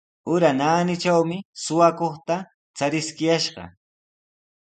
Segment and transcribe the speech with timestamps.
[0.33, 2.35] Ura naanitrawmi suqakuqta
[2.77, 3.63] chariskiyashqa.